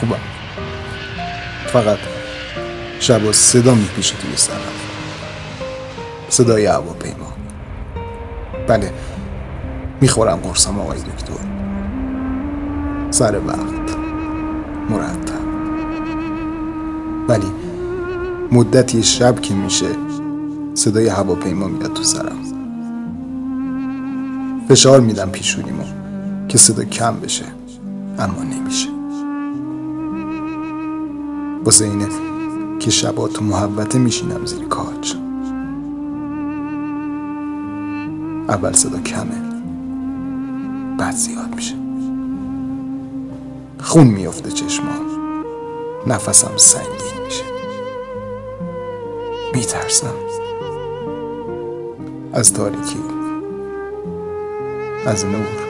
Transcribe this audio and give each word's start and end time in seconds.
خوبم. 0.00 0.20
فقط 1.66 1.98
شبا 3.00 3.32
صدا 3.32 3.74
میپیشه 3.74 4.14
توی 4.16 4.36
سرم. 4.36 4.56
صدای 6.28 6.66
هواپیما. 6.66 7.32
بله 8.68 8.92
می‌خورم 10.00 10.36
قرصم 10.36 10.78
آقای 10.78 10.98
دکتر. 10.98 11.32
سر 13.10 13.40
وقت. 13.46 13.96
مرتب. 14.90 15.48
ولی 17.28 17.52
مدتی 18.52 19.02
شب 19.02 19.40
که 19.40 19.54
میشه 19.54 19.86
صدای 20.74 21.08
هواپیما 21.08 21.66
میاد 21.66 21.92
تو 21.92 22.02
سرم. 22.02 22.38
فشار 24.68 25.00
میدم 25.00 25.30
پیشونیمو 25.30 25.84
که 26.48 26.58
صدا 26.58 26.84
کم 26.84 27.20
بشه 27.20 27.44
اما 28.18 28.42
نمیشه. 28.42 28.97
اینه 31.68 32.08
که 32.78 32.90
شبا 32.90 33.28
تو 33.28 33.44
محبته 33.44 33.98
میشینم 33.98 34.46
زیر 34.46 34.64
کاج. 34.64 35.14
اول 38.48 38.72
صدا 38.72 38.98
کمه 38.98 39.42
بعد 40.98 41.14
زیاد 41.14 41.54
میشه. 41.54 41.74
خون 43.80 44.06
میفته 44.06 44.50
چشمام 44.50 45.06
نفسم 46.06 46.56
سنگین 46.56 47.24
میشه. 47.24 47.44
میترسم. 49.54 50.14
از 52.32 52.52
تاریکی 52.52 52.98
از 55.06 55.24
نور. 55.24 55.68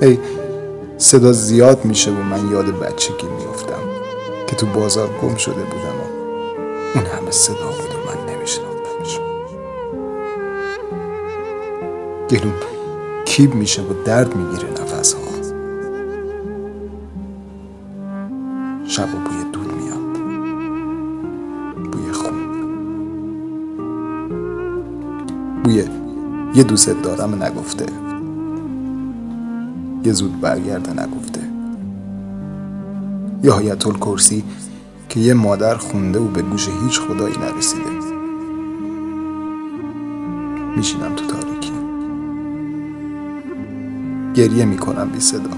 ای 0.00 0.18
صدا 0.98 1.32
زیاد 1.32 1.84
میشه 1.84 2.10
و 2.10 2.22
من 2.22 2.50
یاد 2.50 2.78
بچگی 2.78 3.26
میفتم 3.26 3.82
که 4.46 4.56
تو 4.56 4.66
بازار 4.66 5.08
گم 5.22 5.36
شده 5.36 5.54
بودم 5.54 5.98
و 6.00 6.04
اون 6.94 7.06
همه 7.06 7.30
صدا 7.30 7.54
بود 7.54 7.94
و 7.94 7.98
من 8.06 8.34
نمیشناختمش 8.34 9.20
گلوم 12.30 12.54
کیب 13.24 13.54
میشه 13.54 13.82
و 13.82 14.04
درد 14.04 14.36
می‌گیره 14.36 14.70
نفس 14.70 15.14
ها 15.14 15.20
شب 18.86 19.08
و 19.14 19.18
بوی 19.18 19.44
دود 19.52 19.72
میاد. 19.72 20.18
بوی 21.92 22.12
خون. 22.12 22.34
بوی 25.64 25.84
یه 26.54 26.62
دوست 26.62 27.02
دارم 27.02 27.42
نگفته. 27.42 28.07
یه 30.04 30.12
زود 30.12 30.40
برگرده 30.40 31.02
نگفته. 31.02 31.40
یا 33.42 33.58
حیات 33.58 33.98
کرسی 33.98 34.44
که 35.08 35.20
یه 35.20 35.34
مادر 35.34 35.74
خونده 35.74 36.18
و 36.18 36.28
به 36.28 36.42
گوش 36.42 36.68
هیچ 36.84 37.00
خدایی 37.00 37.34
نرسیده. 37.36 37.90
میشینم 40.76 41.14
تو 41.16 41.26
تاریکی. 41.26 41.72
گریه 44.34 44.64
می‌کنم 44.64 45.08
بی 45.10 45.20
صدا. 45.20 45.50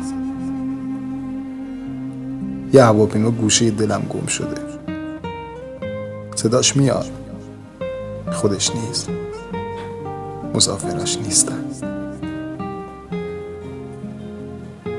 یه 2.72 2.84
هواپیما 2.84 3.30
گوشه 3.30 3.70
دلم 3.70 4.02
گم 4.10 4.26
شده. 4.26 4.56
صداش 6.34 6.76
میاد. 6.76 7.10
خودش 8.32 8.70
نیست. 8.76 9.08
مسافراش 10.54 11.18
نیستن. 11.18 11.64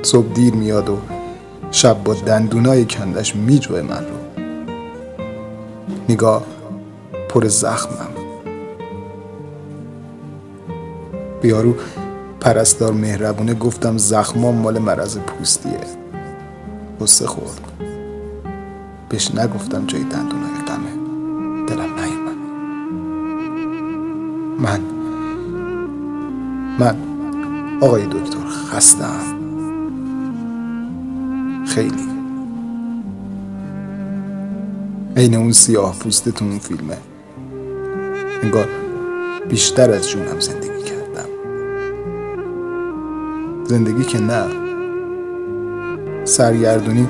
صبح 0.01 0.34
دیر 0.34 0.53
میاد 0.53 0.89
و 0.89 0.97
شب 1.72 2.03
با 2.03 2.13
دندونای 2.13 2.85
کندش 2.85 3.35
میجوه 3.35 3.81
من 3.81 4.06
رو. 4.06 4.44
نگاه 6.09 6.44
پر 7.29 7.47
زخمم. 7.47 8.07
بیارو 11.41 11.75
پرستار 12.39 12.94
مهربونه 12.94 13.53
گفتم 13.53 13.97
زخمام 13.97 14.56
مال 14.56 14.79
مرض 14.79 15.17
پوستیه. 15.17 15.79
غصه 17.01 17.28
خورد. 17.28 17.62
بهش 19.09 19.31
نگفتم 19.35 19.85
جای 19.85 20.03
دندونای 20.03 20.51
غمه. 20.68 20.91
دلم 21.68 22.00
نیومد. 22.00 22.38
من 24.59 24.81
من 26.79 26.97
آقای 27.81 28.06
دکتر 28.06 28.47
خستم. 28.47 29.41
خیلی. 31.76 32.08
عین 35.18 35.36
اون 35.36 35.52
سیاه 35.52 36.00
پوست 36.00 36.42
اون 36.42 36.59
فیلمه. 36.59 36.98
انگار 38.44 38.68
بیشتر 39.50 39.92
از 39.92 40.10
جونم 40.10 40.40
زندگی 40.40 40.84
کردم. 40.84 41.30
زندگی 43.66 44.04
که 44.04 44.20
نه. 44.20 44.46
سرگردونی 46.26 47.08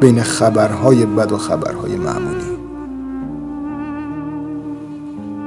بین 0.00 0.22
خبرهای 0.22 1.06
بد 1.06 1.32
و 1.32 1.38
خبرهای 1.38 1.96
معمولی. 1.96 2.58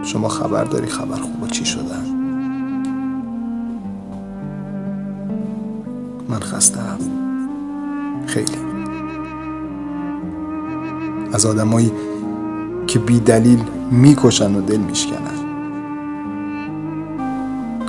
شما 0.03 0.29
خبر 0.29 0.63
داری 0.63 0.87
خبر 0.87 1.15
خوب 1.15 1.47
چی 1.47 1.65
شدن 1.65 2.05
من 6.29 6.39
خستم 6.39 7.24
خیلی. 8.27 8.57
از 11.33 11.45
آدمایی 11.45 11.91
که 12.87 12.99
بی 12.99 13.19
دلیل 13.19 13.63
می‌کشن 13.91 14.55
و 14.55 14.61
دل 14.61 14.77
میشکنن. 14.77 15.45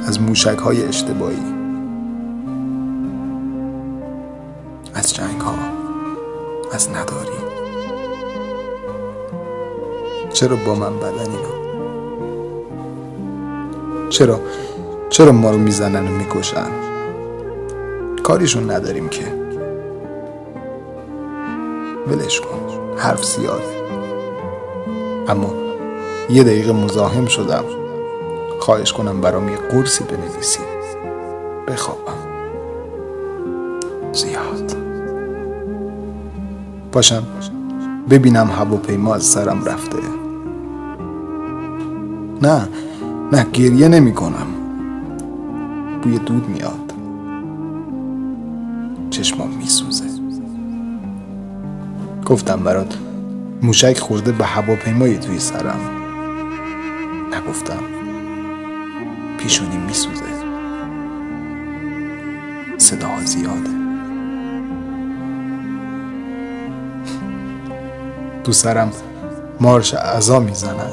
از 0.07 0.21
موشک 0.21 0.59
های 0.59 0.85
اشتباهی. 0.85 1.43
از 4.95 5.15
جنگ 5.15 5.41
ها 5.41 5.55
از 6.73 6.89
نداری. 6.89 7.37
چرا 10.33 10.57
با 10.57 10.75
من 10.75 10.97
بدن 10.97 11.31
اینا؟ 11.31 11.57
چرا 14.09 14.41
چرا 15.11 15.33
ما 15.33 15.51
رو 15.51 15.59
می‌زنن 15.59 16.09
و 16.09 16.11
می‌کشن؟ 16.11 16.71
کاریشون 18.23 18.71
نداریم 18.71 19.09
که. 19.09 19.46
ولش 22.09 22.41
کن. 22.41 22.59
حرف 22.97 23.25
زیاده. 23.25 23.77
اما 25.29 25.55
یه 26.31 26.43
دقیقه 26.43 26.73
مزاحم 26.73 27.27
شدم. 27.27 27.65
خواهش 28.61 28.93
کنم 28.93 29.21
برام 29.21 29.49
یه 29.49 29.57
قرصی 29.57 30.05
بنویسی. 30.05 30.61
بخوابم. 31.69 32.13
زیاد. 34.13 34.77
باشم. 36.93 37.23
ببینم 38.11 38.47
هواپیما 38.47 39.15
از 39.15 39.25
سرم 39.25 39.65
رفته. 39.65 39.99
نه 42.43 42.69
نه 43.33 43.47
گریه 43.53 43.89
نمی 43.89 44.15
کنم. 44.15 44.47
بوی 46.03 46.19
دود 46.19 46.49
میاد. 46.49 46.93
چشمام 49.11 49.56
گفتم 52.27 52.57
برات. 52.57 52.99
موشک 53.63 53.99
خورده 53.99 54.33
به 54.33 54.45
هواپیمایی 54.45 55.19
توی 55.19 55.39
سرم. 55.39 55.81
نگفتم. 57.33 57.83
پیشونی 59.39 59.77
میسوزه. 59.77 60.23
صداها 62.79 63.21
زیاده. 63.25 63.71
تو 68.45 68.53
سرم 68.53 68.93
مارش 69.61 69.95
اعضا 69.95 70.41
می‌زنن. 70.41 70.93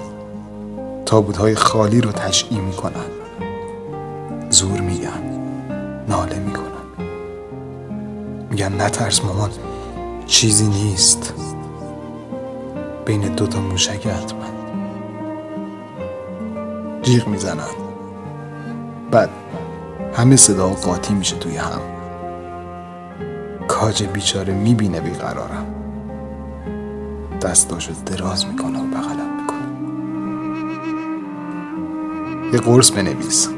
تابوتهای 1.06 1.56
خالی 1.56 2.02
رو 2.02 2.12
تشعی 2.12 2.60
می‌کنن. 2.60 3.06
زور 4.50 4.82
میگن. 4.82 5.24
ناله 6.10 6.40
می‌کنن. 6.40 6.64
میگن 8.50 8.82
نترس 8.82 9.26
مامان. 9.26 9.50
چیزی 10.26 10.68
نیست. 10.68 11.34
بین 13.06 13.22
دوتا 13.22 13.62
موشک 13.62 14.08
حتما. 14.08 14.44
جیغ 17.02 17.28
می‌زنن. 17.28 17.74
بعد 19.12 19.30
همه 20.14 20.36
صدا 20.36 20.70
قاطی 20.70 21.14
میشه 21.14 21.36
توی 21.36 21.58
هم. 21.58 21.82
کاج 23.68 24.04
بیچاره 24.04 24.54
می‌بینه 24.54 25.00
بیقرارم. 25.00 25.66
دستاشو 27.42 27.94
دراز 28.06 28.46
می‌کنه 28.46 28.80
و 28.80 28.84
بغلم 28.88 29.42
می‌کنه. 29.42 29.68
یه 32.54 32.60
قرص 32.60 32.92
بنویس. 32.92 33.50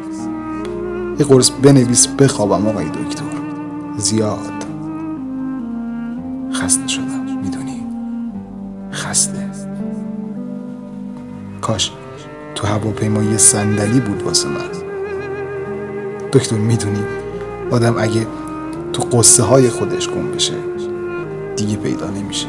یه 1.20 1.26
قرص 1.26 1.50
بنویس 1.50 2.08
بخوابم 2.08 2.68
آقای 2.68 2.86
دکتر. 2.86 3.24
زیاد. 3.98 4.55
خسته 6.66 6.88
شدم. 6.88 7.38
می‌دونی؟ 7.44 7.84
خسته. 8.92 9.50
کاش 11.62 11.92
تو 12.56 12.68
هواپیما 12.68 13.24
یه 13.24 13.38
صندلی 13.38 14.00
بود 14.00 14.24
واسه 14.24 14.48
من. 14.48 14.62
دکتر 16.34 16.56
می‌دونی؟ 16.56 17.04
آدم 17.72 17.96
اگه 17.98 18.28
تو 18.94 19.04
قصه 19.04 19.44
های 19.44 19.70
خودش 19.70 20.10
گم 20.10 20.32
بشه 20.32 20.54
دیگه 21.56 21.76
پیدا 21.76 22.10
نمیشه. 22.10 22.48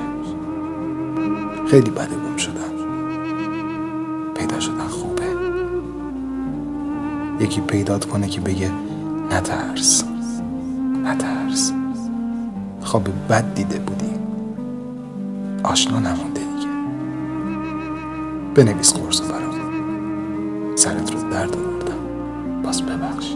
خیلی 1.70 1.90
بده 1.90 2.16
گم 2.30 2.36
شدن 2.36 2.72
پیدا 4.34 4.60
شدن 4.60 4.86
خوبه. 4.88 5.22
یکی 7.40 7.60
پیدات 7.60 8.04
کنه 8.04 8.28
که 8.28 8.40
بگه 8.40 8.70
نترس. 9.30 10.04
نترس. 11.04 11.72
خواب 12.86 13.08
بد 13.28 13.54
دیده 13.54 13.78
بودی. 13.78 14.10
آشنا 15.64 15.98
نمونده 15.98 16.40
دیگه. 16.40 16.68
بنویس 18.54 18.94
قرص 18.94 19.20
برام 19.20 19.56
سرت 20.76 21.12
رو 21.14 21.30
درد 21.30 21.56
آوردم. 21.56 22.62
باز 22.62 22.82
ببخش 22.82 23.34